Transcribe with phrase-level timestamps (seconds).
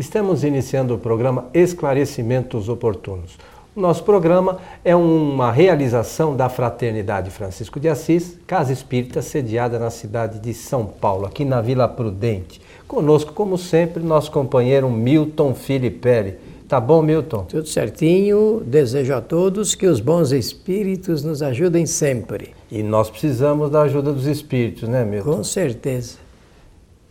[0.00, 3.36] Estamos iniciando o programa Esclarecimentos Oportunos.
[3.76, 9.90] O nosso programa é uma realização da Fraternidade Francisco de Assis, Casa Espírita, sediada na
[9.90, 12.62] cidade de São Paulo, aqui na Vila Prudente.
[12.88, 16.38] Conosco, como sempre, nosso companheiro Milton Filipelli.
[16.66, 17.44] Tá bom, Milton?
[17.44, 18.62] Tudo certinho.
[18.64, 22.54] Desejo a todos que os bons espíritos nos ajudem sempre.
[22.70, 25.36] E nós precisamos da ajuda dos espíritos, né, Milton?
[25.36, 26.16] Com certeza.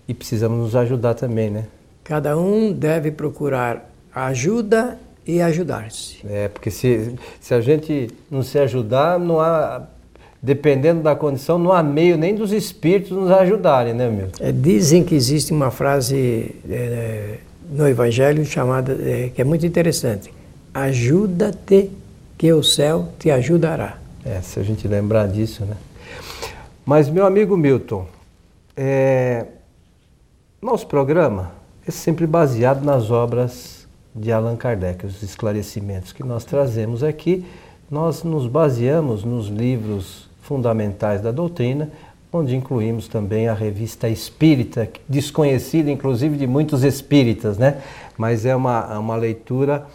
[0.07, 1.65] E precisamos nos ajudar também, né?
[2.09, 4.97] Cada um deve procurar ajuda
[5.27, 6.17] e ajudar-se.
[6.27, 9.83] É, porque se, se a gente não se ajudar, não há,
[10.41, 14.29] dependendo da condição, não há meio nem dos espíritos nos ajudarem, né, meu?
[14.39, 17.37] É, dizem que existe uma frase é,
[17.69, 20.33] no Evangelho chamada, é, que é muito interessante:
[20.73, 21.91] ajuda-te,
[22.39, 23.99] que o céu te ajudará.
[24.25, 25.77] É, se a gente lembrar disso, né?
[26.83, 28.07] Mas, meu amigo Milton,
[28.75, 29.45] é,
[30.59, 31.58] nosso programa
[31.89, 37.43] é sempre baseado nas obras de Allan Kardec, os esclarecimentos que nós trazemos aqui,
[37.89, 41.89] nós nos baseamos nos livros fundamentais da doutrina,
[42.31, 47.81] onde incluímos também a revista Espírita, desconhecida inclusive de muitos espíritas, né?
[48.15, 49.87] Mas é uma, uma leitura,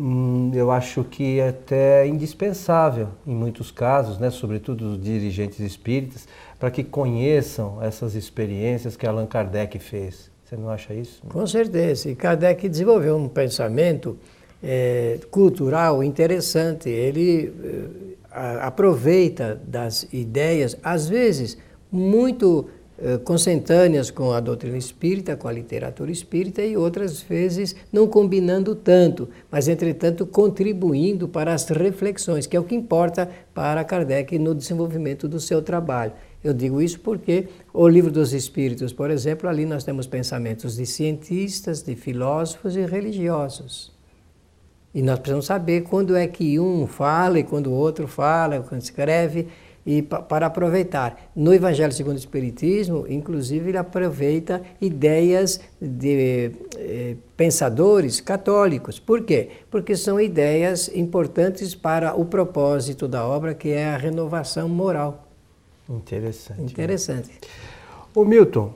[0.00, 4.30] hum, eu acho que até indispensável em muitos casos, né?
[4.30, 6.26] Sobretudo os dirigentes espíritas,
[6.58, 10.34] para que conheçam essas experiências que Allan Kardec fez.
[10.46, 11.22] Você não acha isso?
[11.28, 12.08] Com certeza.
[12.08, 14.16] E Kardec desenvolveu um pensamento
[14.62, 16.88] é, cultural interessante.
[16.88, 17.52] Ele
[18.30, 21.58] é, aproveita das ideias, às vezes,
[21.90, 28.06] muito é, consentâneas com a doutrina espírita, com a literatura espírita, e outras vezes não
[28.06, 34.38] combinando tanto, mas, entretanto, contribuindo para as reflexões, que é o que importa para Kardec
[34.38, 36.12] no desenvolvimento do seu trabalho.
[36.42, 40.86] Eu digo isso porque o livro dos Espíritos, por exemplo, ali nós temos pensamentos de
[40.86, 43.92] cientistas, de filósofos e religiosos.
[44.94, 48.80] E nós precisamos saber quando é que um fala e quando o outro fala, quando
[48.80, 49.48] escreve,
[49.86, 51.30] e para aproveitar.
[51.34, 58.98] No Evangelho segundo o Espiritismo, inclusive, ele aproveita ideias de eh, pensadores católicos.
[58.98, 59.50] Por quê?
[59.70, 65.25] Porque são ideias importantes para o propósito da obra, que é a renovação moral.
[65.88, 66.62] Interessante.
[66.62, 67.28] Interessante.
[67.28, 67.48] Né?
[68.14, 68.74] Ô Milton,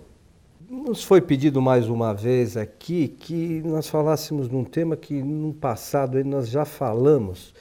[0.69, 5.53] nos foi pedido mais uma vez aqui que nós falássemos de um tema que no
[5.53, 7.53] passado nós já falamos,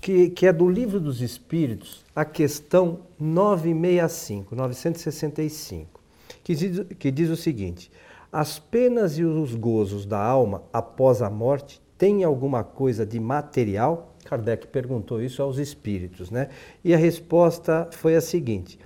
[0.00, 6.00] que, que é do Livro dos Espíritos, a questão 965, 965,
[6.42, 7.90] que diz, que diz o seguinte:
[8.30, 14.13] as penas e os gozos da alma após a morte têm alguma coisa de material?
[14.24, 16.48] Kardec perguntou isso aos espíritos, né?
[16.82, 18.78] E a resposta foi a seguinte: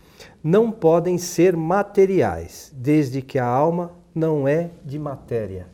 [0.43, 5.67] não podem ser materiais, desde que a alma não é de matéria.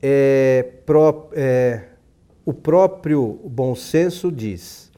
[0.00, 1.84] É, pró, é,
[2.44, 4.92] o próprio bom senso diz: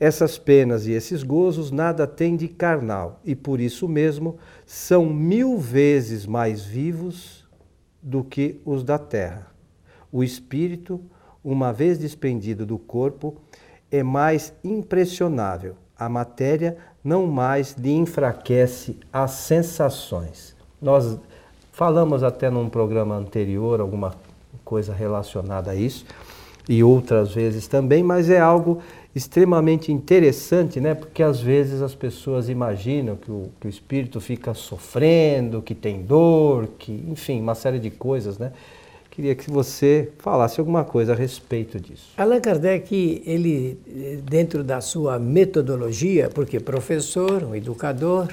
[0.00, 5.58] essas penas e esses gozos nada têm de carnal, e por isso mesmo são mil
[5.58, 7.46] vezes mais vivos
[8.02, 9.48] do que os da terra.
[10.10, 11.00] O espírito
[11.42, 13.36] uma vez despendido do corpo,
[13.90, 15.74] é mais impressionável.
[15.98, 20.54] A matéria não mais lhe enfraquece as sensações.
[20.80, 21.18] Nós
[21.72, 24.14] falamos até num programa anterior alguma
[24.64, 26.04] coisa relacionada a isso
[26.68, 28.82] e outras vezes também, mas é algo
[29.14, 30.94] extremamente interessante, né?
[30.94, 36.02] Porque às vezes as pessoas imaginam que o, que o espírito fica sofrendo, que tem
[36.02, 38.52] dor, que, enfim, uma série de coisas, né?
[39.18, 42.12] Queria que você falasse alguma coisa a respeito disso.
[42.16, 43.76] Allan Kardec, ele,
[44.22, 48.28] dentro da sua metodologia, porque professor, um educador,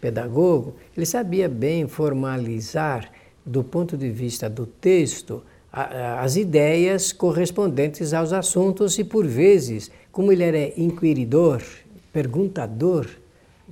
[0.00, 3.12] pedagogo, ele sabia bem formalizar,
[3.46, 5.40] do ponto de vista do texto,
[5.72, 11.62] as ideias correspondentes aos assuntos e, por vezes, como ele era inquiridor,
[12.12, 13.06] perguntador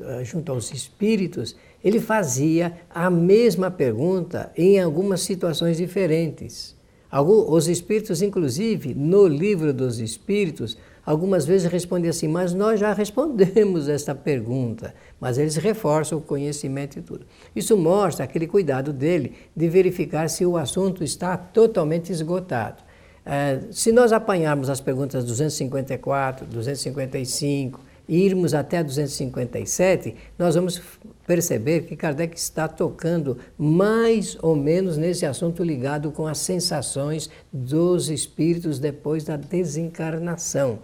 [0.00, 6.76] eh, junto aos espíritos, ele fazia a mesma pergunta em algumas situações diferentes.
[7.10, 13.86] Os espíritos, inclusive, no livro dos espíritos, algumas vezes respondem assim, mas nós já respondemos
[13.88, 17.26] esta pergunta, mas eles reforçam o conhecimento e tudo.
[17.54, 22.82] Isso mostra aquele cuidado dele de verificar se o assunto está totalmente esgotado.
[23.24, 30.82] É, se nós apanharmos as perguntas 254, 255 e irmos até 257, nós vamos
[31.26, 38.10] perceber que Kardec está tocando mais ou menos nesse assunto ligado com as sensações dos
[38.10, 40.80] espíritos depois da desencarnação.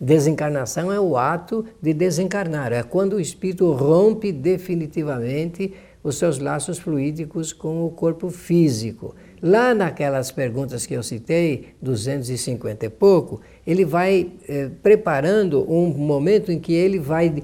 [0.00, 5.72] Desencarnação é o ato de desencarnar, é quando o espírito rompe definitivamente
[6.04, 9.14] os seus laços fluídicos com o corpo físico.
[9.42, 16.52] Lá naquelas perguntas que eu citei, 250 e pouco, ele vai eh, preparando um momento
[16.52, 17.42] em que ele vai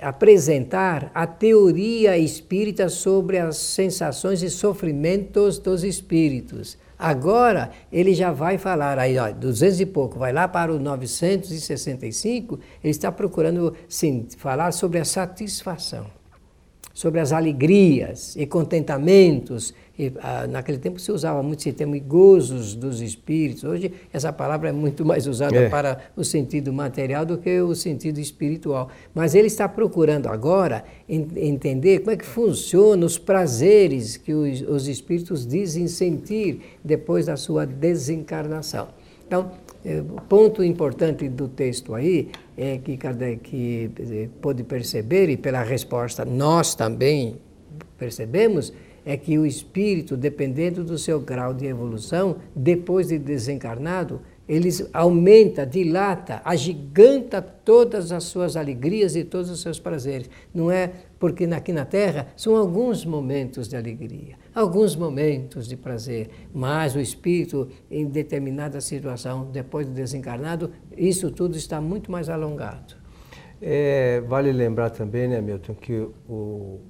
[0.00, 6.78] apresentar a teoria espírita sobre as sensações e sofrimentos dos espíritos.
[6.98, 12.60] Agora ele já vai falar, aí, ó, 200 e pouco, vai lá para o 965,
[12.84, 16.06] ele está procurando sim, falar sobre a satisfação,
[16.92, 22.74] sobre as alegrias e contentamentos e, ah, naquele tempo se usava muito esse termo gozos
[22.74, 23.64] dos espíritos.
[23.64, 25.68] Hoje essa palavra é muito mais usada é.
[25.68, 28.88] para o sentido material do que o sentido espiritual.
[29.14, 34.88] Mas ele está procurando agora entender como é que funcionam os prazeres que os, os
[34.88, 38.88] espíritos dizem sentir depois da sua desencarnação.
[39.26, 39.52] Então,
[39.84, 45.62] eh, o ponto importante do texto aí é que Kardec eh, pôde perceber, e pela
[45.62, 47.36] resposta nós também
[47.98, 48.72] percebemos,
[49.04, 54.20] é que o espírito, dependendo do seu grau de evolução, depois de desencarnado,
[54.50, 60.28] ele aumenta, dilata, agiganta todas as suas alegrias e todos os seus prazeres.
[60.52, 66.30] Não é porque aqui na Terra são alguns momentos de alegria, alguns momentos de prazer,
[66.52, 72.94] mas o espírito, em determinada situação, depois de desencarnado, isso tudo está muito mais alongado.
[73.62, 76.80] É, vale lembrar também, né, Milton, que o,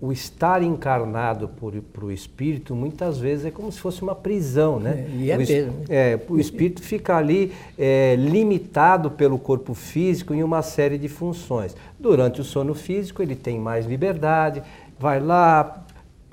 [0.00, 1.48] o estar encarnado
[1.92, 5.06] para o espírito muitas vezes é como se fosse uma prisão, né?
[5.08, 5.74] É, e é o, mesmo.
[5.88, 11.74] É, o espírito fica ali é, limitado pelo corpo físico em uma série de funções.
[11.98, 14.62] Durante o sono físico ele tem mais liberdade,
[14.98, 15.84] vai lá,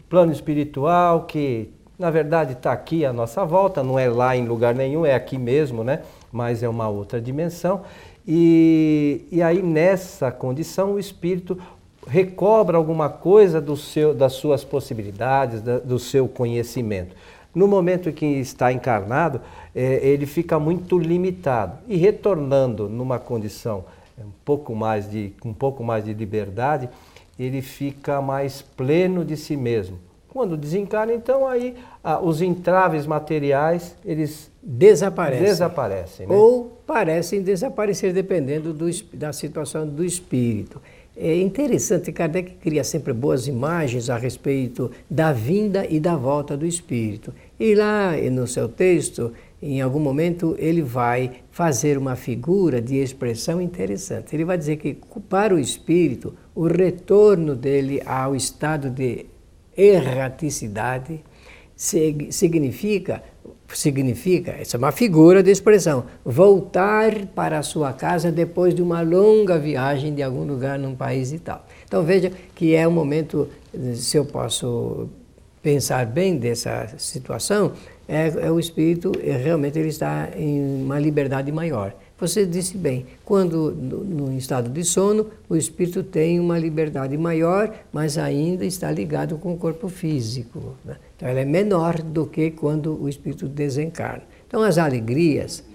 [0.10, 4.76] plano espiritual que na verdade está aqui à nossa volta, não é lá em lugar
[4.76, 6.02] nenhum, é aqui mesmo, né?
[6.32, 7.82] Mas é uma outra dimensão.
[8.28, 11.58] E, e aí, nessa condição, o espírito
[12.08, 17.16] recobra alguma coisa do seu, das suas possibilidades, da, do seu conhecimento.
[17.54, 19.40] No momento em que está encarnado,
[19.76, 23.86] é, ele fica muito limitado e retornando numa condição
[24.18, 26.90] é, um pouco mais de, um pouco mais de liberdade,
[27.38, 29.98] ele fica mais pleno de si mesmo.
[30.30, 36.36] Quando desencarna, então aí ah, os entraves materiais eles desaparecem, desaparecem né?
[36.36, 40.82] ou parecem desaparecer dependendo do, da situação do espírito.
[41.16, 46.66] É interessante, Kardec cria sempre boas imagens a respeito da vinda e da volta do
[46.66, 47.32] Espírito.
[47.60, 49.32] E lá no seu texto,
[49.62, 54.36] em algum momento, ele vai fazer uma figura de expressão interessante.
[54.36, 54.98] Ele vai dizer que
[55.30, 59.28] para o Espírito, o retorno dele ao estado de
[59.78, 61.24] erraticidade
[61.76, 63.24] significa
[63.78, 69.02] significa, essa é uma figura de expressão, voltar para a sua casa depois de uma
[69.02, 71.66] longa viagem de algum lugar num país e tal.
[71.86, 73.50] Então veja que é um momento,
[73.96, 75.10] se eu posso
[75.62, 77.72] pensar bem dessa situação,
[78.08, 81.96] é, é o espírito realmente ele está em uma liberdade maior.
[82.24, 87.76] Você disse bem, quando no, no, estado de sono, o espírito tem uma liberdade maior,
[87.92, 90.78] mas ainda está ligado com o corpo físico.
[90.86, 90.96] Né?
[91.18, 94.24] Então, ela é menor do que quando o espírito desencarna.
[94.48, 95.66] Então, as alegrias,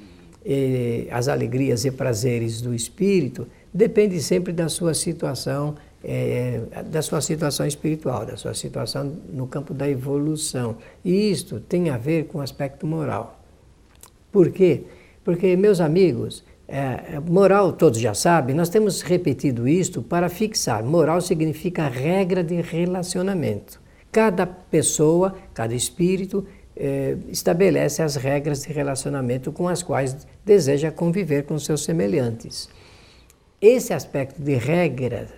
[0.43, 7.21] eh, as alegrias e prazeres do espírito dependem sempre da sua situação, eh, da sua
[7.21, 10.77] situação espiritual, da sua situação no campo da evolução.
[11.05, 13.39] E isto tem a ver com o aspecto moral.
[14.33, 14.85] Por quê?
[15.29, 20.83] Porque, meus amigos, é, moral todos já sabem, nós temos repetido isto para fixar.
[20.83, 23.79] Moral significa regra de relacionamento.
[24.11, 30.17] Cada pessoa, cada espírito eh, estabelece as regras de relacionamento com as quais
[30.47, 32.71] deseja conviver com seus semelhantes.
[33.61, 35.29] Esse aspecto de regra,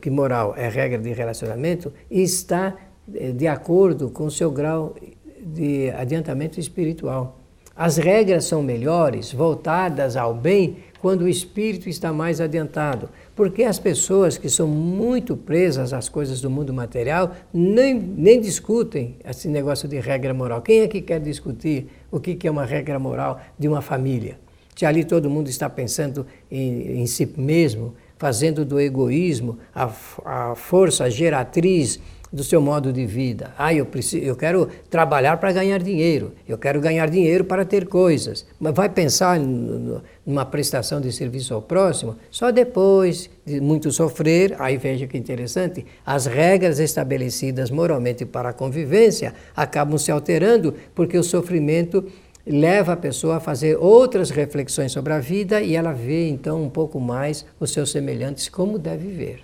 [0.00, 2.76] que moral é regra de relacionamento, está
[3.14, 4.96] eh, de acordo com o seu grau
[5.40, 7.37] de adiantamento espiritual.
[7.78, 13.08] As regras são melhores, voltadas ao bem, quando o espírito está mais adiantado.
[13.36, 19.14] Porque as pessoas que são muito presas às coisas do mundo material nem, nem discutem
[19.24, 20.60] esse negócio de regra moral.
[20.60, 24.40] Quem é que quer discutir o que é uma regra moral de uma família?
[24.74, 29.88] Se ali todo mundo está pensando em, em si mesmo, fazendo do egoísmo a,
[30.24, 32.00] a força geratriz
[32.32, 33.52] do seu modo de vida.
[33.56, 37.86] Ah, eu, preciso, eu quero trabalhar para ganhar dinheiro, eu quero ganhar dinheiro para ter
[37.86, 38.46] coisas.
[38.60, 44.54] Mas vai pensar numa prestação de serviço ao próximo só depois de muito sofrer.
[44.58, 51.16] Aí veja que interessante: as regras estabelecidas moralmente para a convivência acabam se alterando porque
[51.16, 52.04] o sofrimento
[52.46, 56.70] leva a pessoa a fazer outras reflexões sobre a vida e ela vê então um
[56.70, 59.40] pouco mais os seus semelhantes como deve ver.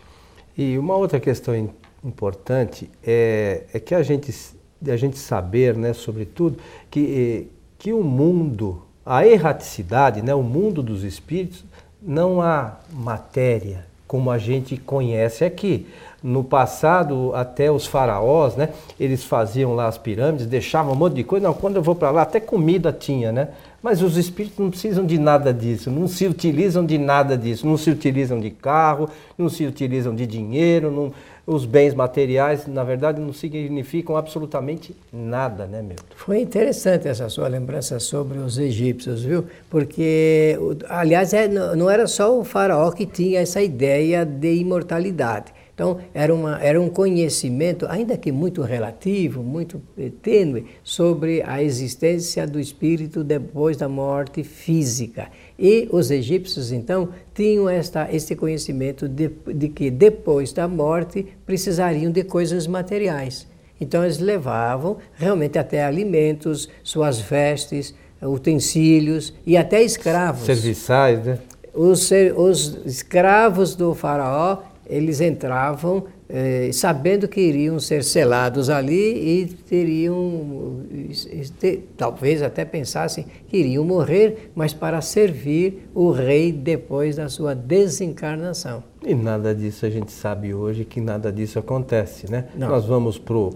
[0.57, 1.55] E uma outra questão
[2.05, 4.35] importante é, é que a gente,
[4.87, 6.59] a gente saber, né, sobretudo,
[6.91, 11.65] que, que o mundo, a erraticidade, né, o mundo dos espíritos,
[12.03, 15.87] não há matéria como a gente conhece aqui.
[16.23, 21.25] No passado, até os faraós, né, eles faziam lá as pirâmides, deixavam um monte de
[21.25, 21.47] coisa.
[21.47, 23.49] Não, quando eu vou para lá, até comida tinha, né?
[23.83, 27.77] Mas os espíritos não precisam de nada disso, não se utilizam de nada disso, não
[27.77, 31.13] se utilizam de carro, não se utilizam de dinheiro, não,
[31.47, 35.97] os bens materiais, na verdade, não significam absolutamente nada, né, meu?
[36.17, 39.45] Foi interessante essa sua lembrança sobre os egípcios, viu?
[39.69, 40.59] Porque,
[40.89, 45.53] aliás, é, não era só o faraó que tinha essa ideia de imortalidade.
[45.75, 51.61] Então, era, uma, era um conhecimento, ainda que muito relativo, muito eh, tênue, sobre a
[51.61, 55.27] existência do espírito depois da morte física.
[55.59, 62.13] E os egípcios, então, tinham esta, este conhecimento de, de que depois da morte precisariam
[62.13, 63.49] de coisas materiais.
[63.81, 70.47] Então, eles levavam realmente até alimentos, suas vestes, utensílios e até escravos.
[70.47, 71.39] Serviçais, né?
[71.75, 79.47] Os, os escravos do faraó eles entravam eh, sabendo que iriam ser selados ali e
[79.47, 80.81] teriam,
[81.97, 88.83] talvez até pensassem que iriam morrer, mas para servir o rei depois da sua desencarnação.
[89.05, 92.47] E nada disso a gente sabe hoje que nada disso acontece, né?
[92.57, 92.69] Não.
[92.69, 93.53] Nós vamos pro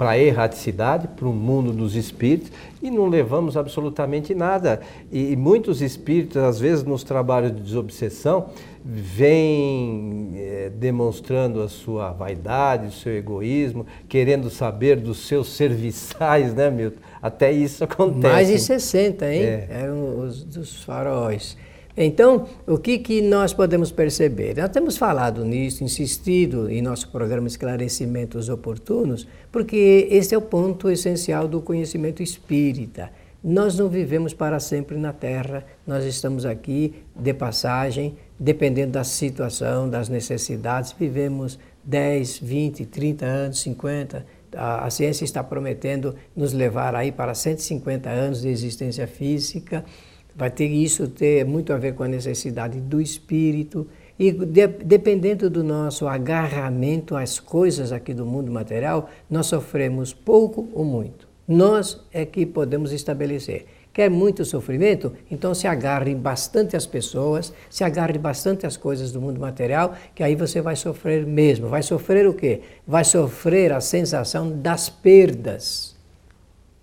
[0.00, 4.80] para a erraticidade, para o mundo dos espíritos e não levamos absolutamente nada.
[5.12, 8.46] E, muitos espíritos, às vezes, nos trabalhos de desobsessão,
[8.82, 16.70] vêm é, demonstrando a sua vaidade, o seu egoísmo, querendo saber dos seus serviçais, né,
[16.70, 17.00] Milton?
[17.20, 18.32] Até isso acontece.
[18.32, 19.42] Mais de 60, hein?
[19.42, 19.68] É.
[19.68, 21.58] Eram os dos faróis.
[22.02, 24.56] Então, o que, que nós podemos perceber?
[24.56, 30.88] Nós temos falado nisso, insistido em nosso programa Esclarecimentos Oportunos, porque esse é o ponto
[30.88, 33.10] essencial do conhecimento espírita.
[33.44, 39.86] Nós não vivemos para sempre na Terra, nós estamos aqui de passagem, dependendo da situação,
[39.86, 44.24] das necessidades, vivemos 10, 20, 30 anos, 50.
[44.56, 49.84] A, a ciência está prometendo nos levar aí para 150 anos de existência física.
[50.34, 53.86] Vai ter isso ter muito a ver com a necessidade do espírito
[54.18, 60.68] e de, dependendo do nosso agarramento às coisas aqui do mundo material, nós sofremos pouco
[60.74, 61.26] ou muito.
[61.48, 63.66] Nós é que podemos estabelecer.
[63.92, 65.12] Quer muito sofrimento?
[65.30, 70.22] Então se agarre bastante às pessoas, se agarre bastante às coisas do mundo material, que
[70.22, 71.66] aí você vai sofrer mesmo.
[71.66, 72.60] Vai sofrer o quê?
[72.86, 75.89] Vai sofrer a sensação das perdas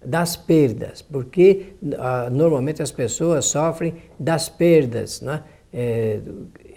[0.03, 5.43] das perdas, porque ah, normalmente as pessoas sofrem das perdas, né?
[5.73, 6.21] É,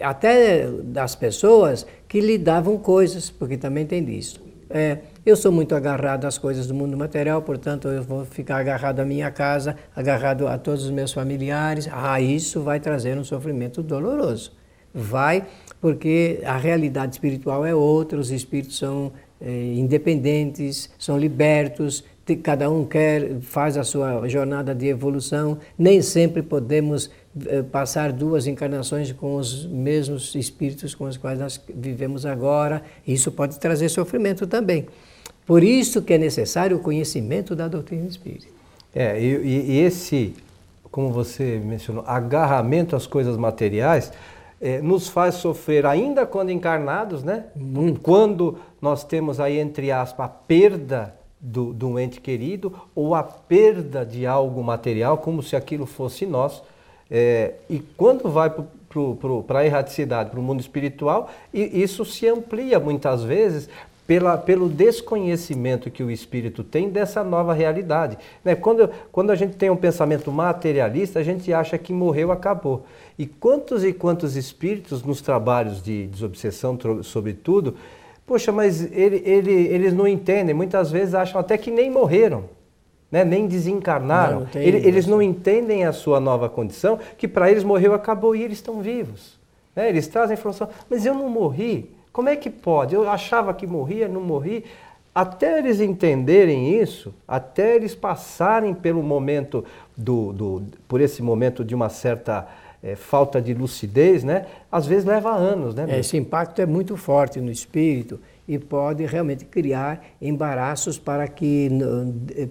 [0.01, 4.41] até das pessoas que lhe davam coisas, porque também tem disso.
[4.69, 8.99] É, eu sou muito agarrado às coisas do mundo material, portanto eu vou ficar agarrado
[9.01, 11.89] à minha casa, agarrado a todos os meus familiares.
[11.91, 14.53] Ah, isso vai trazer um sofrimento doloroso.
[14.93, 15.45] Vai,
[15.79, 22.03] porque a realidade espiritual é outra, os espíritos são é, independentes, são libertos,
[22.35, 25.57] cada um quer, faz a sua jornada de evolução.
[25.77, 27.09] Nem sempre podemos
[27.47, 32.83] eh, passar duas encarnações com os mesmos espíritos com os quais nós vivemos agora.
[33.07, 34.85] Isso pode trazer sofrimento também.
[35.45, 38.47] Por isso que é necessário o conhecimento da doutrina espírita.
[38.93, 40.35] É, e, e esse,
[40.91, 44.13] como você mencionou, agarramento às coisas materiais,
[44.61, 47.45] é, nos faz sofrer ainda quando encarnados, né?
[47.55, 47.99] Muito.
[47.99, 54.05] Quando nós temos aí, entre aspas, a perda do, do ente querido ou a perda
[54.05, 56.61] de algo material, como se aquilo fosse nós.
[57.09, 58.53] É, e quando vai
[59.47, 63.67] para a erraticidade, para o mundo espiritual, e isso se amplia muitas vezes
[64.05, 68.17] pela, pelo desconhecimento que o espírito tem dessa nova realidade.
[68.43, 68.55] Né?
[68.55, 72.85] Quando, quando a gente tem um pensamento materialista, a gente acha que morreu, acabou.
[73.17, 77.75] E quantos e quantos espíritos nos trabalhos de desobsessão, sobretudo,
[78.31, 82.45] Poxa, mas ele, ele, eles não entendem, muitas vezes acham até que nem morreram.
[83.11, 83.25] Né?
[83.25, 84.47] nem desencarnaram.
[84.55, 88.41] Não, ele, eles não entendem a sua nova condição, que para eles morreu, acabou e
[88.41, 89.37] eles estão vivos.
[89.75, 89.89] Né?
[89.89, 91.91] Eles trazem a informação, mas eu não morri.
[92.13, 92.95] Como é que pode?
[92.95, 94.63] Eu achava que morria, não morri.
[95.13, 99.65] Até eles entenderem isso, até eles passarem pelo momento
[99.97, 102.47] do, do por esse momento de uma certa
[102.83, 104.45] é, falta de lucidez, né?
[104.71, 105.99] Às vezes leva anos, né?
[105.99, 111.69] Esse impacto é muito forte no espírito e pode realmente criar embaraços para que,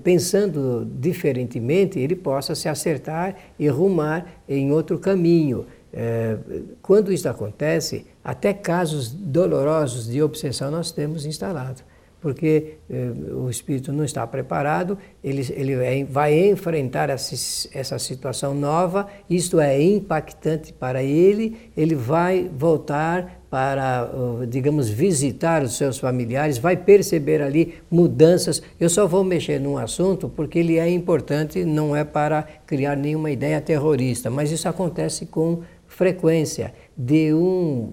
[0.02, 5.66] pensando diferentemente, ele possa se acertar e rumar em outro caminho.
[5.92, 6.36] é,
[6.80, 11.82] quando isso acontece, até casos dolorosos de obsessão nós temos instalado
[12.20, 17.34] porque eh, o espírito não está preparado, ele, ele é, vai enfrentar essa,
[17.72, 24.08] essa situação nova, isto é impactante para ele, ele vai voltar para,
[24.48, 28.62] digamos, visitar os seus familiares, vai perceber ali mudanças.
[28.78, 33.28] Eu só vou mexer num assunto porque ele é importante, não é para criar nenhuma
[33.28, 37.92] ideia terrorista, mas isso acontece com frequência de um,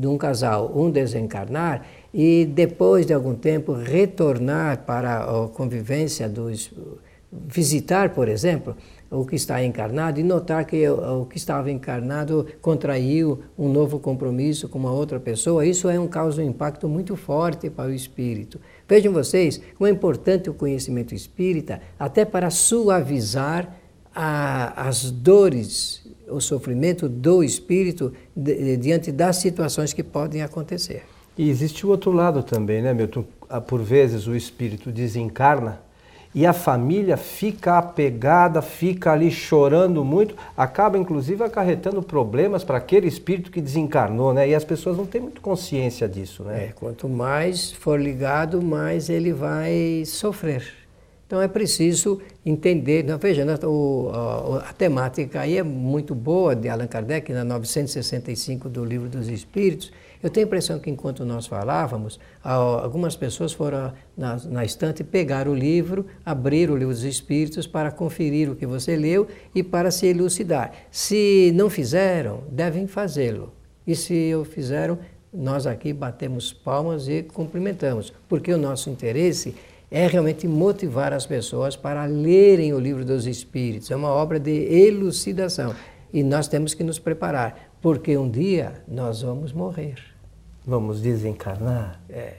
[0.00, 1.82] de um casal, um desencarnar
[2.12, 6.72] e depois de algum tempo retornar para a convivência dos
[7.32, 8.76] visitar, por exemplo,
[9.10, 14.68] o que está encarnado e notar que o que estava encarnado contraiu um novo compromisso
[14.68, 18.60] com uma outra pessoa, isso é um causa um impacto muito forte para o espírito.
[18.88, 23.76] Vejam vocês como é importante o conhecimento espírita até para suavizar
[24.14, 28.12] a, as dores, o sofrimento do espírito
[28.80, 31.04] diante das situações que podem acontecer.
[31.36, 33.24] E existe o outro lado também, né, Milton?
[33.48, 35.80] Ah, por vezes o espírito desencarna
[36.34, 43.08] e a família fica apegada, fica ali chorando muito, acaba inclusive acarretando problemas para aquele
[43.08, 44.46] espírito que desencarnou, né?
[44.46, 46.64] E as pessoas não têm muito consciência disso, né?
[46.64, 50.85] É, quanto mais for ligado, mais ele vai sofrer.
[51.26, 53.02] Então é preciso entender.
[53.02, 58.68] Não, veja, o, a, a, temática aí é muito boa de Allan Kardec, na 965
[58.68, 59.90] do Livro dos Espíritos.
[60.22, 65.48] Eu tenho a impressão que enquanto nós falávamos, algumas pessoas foram na, na estante pegar
[65.48, 69.90] o livro, abrir o Livro dos Espíritos para conferir o que você leu e para
[69.90, 70.72] se elucidar.
[70.92, 73.52] Se não fizeram, devem fazê-lo.
[73.84, 74.98] E se o fizeram,
[75.32, 79.54] nós aqui batemos palmas e cumprimentamos, porque o nosso interesse
[79.90, 83.90] é realmente motivar as pessoas para lerem o livro dos Espíritos.
[83.90, 85.74] É uma obra de elucidação.
[86.12, 89.96] E nós temos que nos preparar, porque um dia nós vamos morrer.
[90.66, 92.00] Vamos desencarnar?
[92.08, 92.34] É.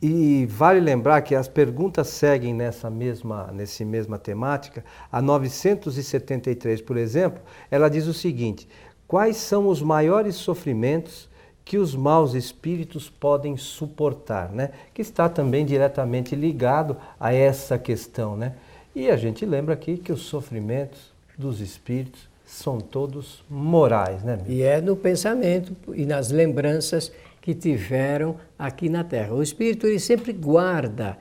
[0.00, 4.84] E vale lembrar que as perguntas seguem nessa mesma, nessa mesma temática.
[5.10, 7.40] A 973, por exemplo,
[7.70, 8.68] ela diz o seguinte:
[9.08, 11.27] quais são os maiores sofrimentos
[11.68, 14.70] que os maus espíritos podem suportar, né?
[14.94, 18.34] que está também diretamente ligado a essa questão.
[18.34, 18.54] Né?
[18.96, 24.22] E a gente lembra aqui que os sofrimentos dos espíritos são todos morais.
[24.22, 24.38] Né?
[24.48, 29.34] E é no pensamento e nas lembranças que tiveram aqui na Terra.
[29.34, 31.18] O espírito ele sempre guarda,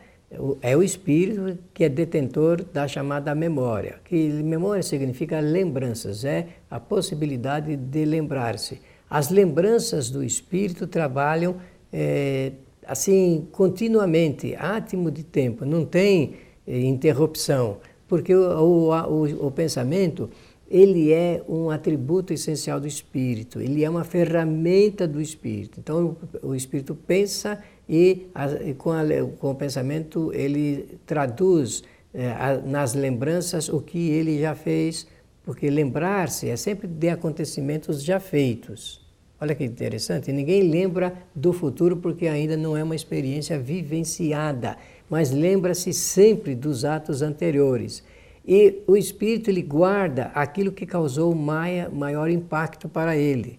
[0.62, 4.00] é o espírito que é detentor da chamada memória.
[4.06, 8.80] Que memória significa lembranças, é a possibilidade de lembrar-se.
[9.10, 11.56] As lembranças do espírito trabalham
[11.92, 12.52] é,
[12.86, 20.30] assim continuamente, átimo de tempo, não tem é, interrupção, porque o, o, o, o pensamento
[20.70, 25.80] ele é um atributo essencial do espírito, ele é uma ferramenta do espírito.
[25.80, 28.28] Então o, espírito pensa e,
[28.66, 29.04] e com, a,
[29.40, 35.08] com, o pensamento ele traduz é, a, nas lembranças o que ele já fez
[35.48, 39.00] porque lembrar-se é sempre de acontecimentos já feitos.
[39.40, 44.76] Olha que interessante, ninguém lembra do futuro porque ainda não é uma experiência vivenciada,
[45.10, 48.04] mas lembra-se sempre dos atos anteriores.
[48.46, 53.58] E o espírito ele guarda aquilo que causou maior impacto para ele,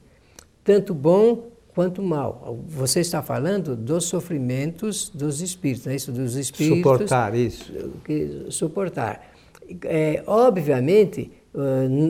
[0.63, 2.59] tanto bom quanto mal.
[2.69, 6.13] Você está falando dos sofrimentos dos espíritos, é isso?
[6.13, 6.77] Dos espíritos.
[6.77, 7.73] Suportar isso.
[8.05, 9.33] Que, suportar.
[9.85, 11.31] É, obviamente,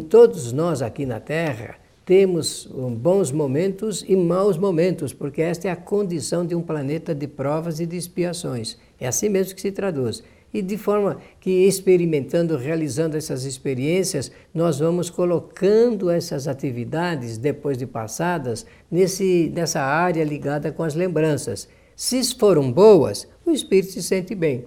[0.09, 5.77] todos nós aqui na Terra temos bons momentos e maus momentos, porque esta é a
[5.77, 8.79] condição de um planeta de provas e de expiações.
[8.99, 10.23] É assim mesmo que se traduz.
[10.53, 17.87] E de forma que experimentando, realizando essas experiências, nós vamos colocando essas atividades, depois de
[17.87, 21.69] passadas, nesse, nessa área ligada com as lembranças.
[21.95, 24.65] Se foram boas, o espírito se sente bem.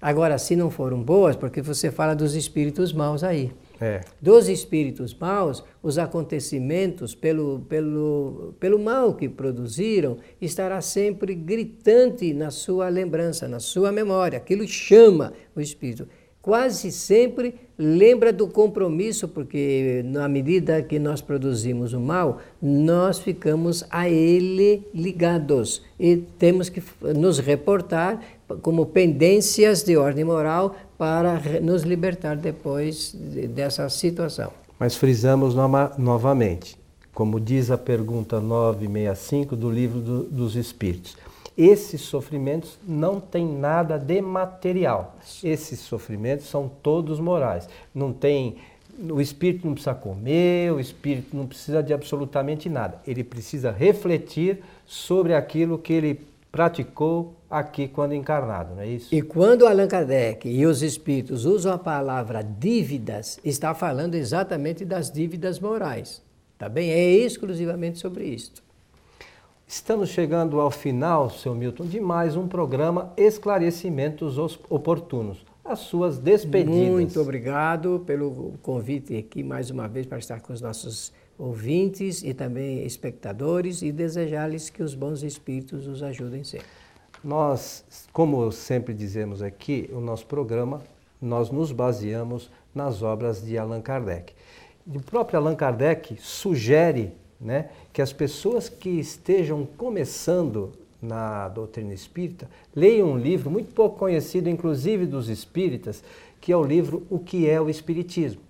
[0.00, 3.50] Agora, se não foram boas, porque você fala dos espíritos maus aí.
[3.80, 4.00] É.
[4.20, 12.50] Dos espíritos maus, os acontecimentos, pelo, pelo, pelo mal que produziram, estará sempre gritante na
[12.50, 14.38] sua lembrança, na sua memória.
[14.38, 16.08] Aquilo chama o espírito.
[16.46, 23.82] Quase sempre lembra do compromisso, porque na medida que nós produzimos o mal, nós ficamos
[23.90, 26.80] a ele ligados e temos que
[27.16, 28.20] nos reportar
[28.62, 33.12] como pendências de ordem moral para nos libertar depois
[33.52, 34.52] dessa situação.
[34.78, 35.52] Mas frisamos
[35.98, 36.78] novamente,
[37.12, 41.16] como diz a pergunta 965 do Livro do, dos Espíritos,
[41.56, 45.16] esses sofrimentos não têm nada de material.
[45.42, 47.68] Esses sofrimentos são todos morais.
[47.94, 48.56] Não tem
[48.98, 53.00] o espírito não precisa comer, o espírito não precisa de absolutamente nada.
[53.06, 59.14] Ele precisa refletir sobre aquilo que ele praticou aqui quando encarnado, não é isso?
[59.14, 65.10] E quando Allan Kardec e os espíritos usam a palavra dívidas, está falando exatamente das
[65.10, 66.22] dívidas morais.
[66.56, 66.90] Tá bem?
[66.90, 68.65] É exclusivamente sobre isto.
[69.68, 74.38] Estamos chegando ao final, seu Milton, de mais um programa Esclarecimentos
[74.70, 75.44] Oportunos.
[75.64, 76.88] As suas despedidas.
[76.88, 82.32] Muito obrigado pelo convite aqui mais uma vez para estar com os nossos ouvintes e
[82.32, 86.68] também espectadores e desejar-lhes que os bons espíritos os ajudem sempre.
[87.24, 90.80] Nós, como sempre dizemos aqui, o nosso programa,
[91.20, 94.32] nós nos baseamos nas obras de Allan Kardec.
[94.86, 102.48] O próprio Allan Kardec sugere né, que as pessoas que estejam começando na doutrina espírita
[102.74, 106.02] leiam um livro muito pouco conhecido, inclusive dos espíritas,
[106.40, 108.40] que é o livro O que é o Espiritismo.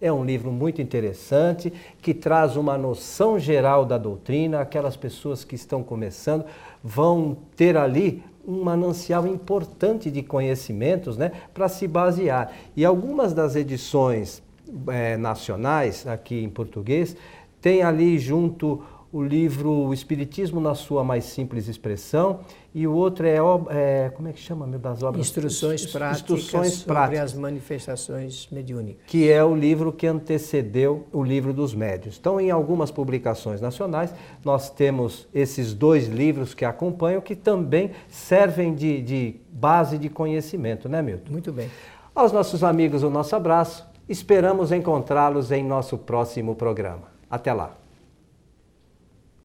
[0.00, 4.60] É um livro muito interessante que traz uma noção geral da doutrina.
[4.60, 6.44] Aquelas pessoas que estão começando
[6.82, 12.52] vão ter ali um manancial importante de conhecimentos né, para se basear.
[12.76, 14.42] E algumas das edições
[14.88, 17.16] é, nacionais, aqui em português,
[17.62, 22.40] tem ali junto o livro O Espiritismo na sua mais simples expressão
[22.74, 23.36] e o outro é,
[23.68, 25.26] é como é que chama meu das obras?
[25.26, 29.04] Instruções práticas Instruções sobre práticas, as manifestações mediúnicas.
[29.06, 32.16] Que é o livro que antecedeu o livro dos médios.
[32.18, 38.74] Então em algumas publicações nacionais nós temos esses dois livros que acompanham que também servem
[38.74, 41.30] de, de base de conhecimento né Milton?
[41.30, 41.70] Muito bem.
[42.14, 43.86] Aos nossos amigos o nosso abraço.
[44.08, 47.11] Esperamos encontrá-los em nosso próximo programa.
[47.32, 47.81] Até lá!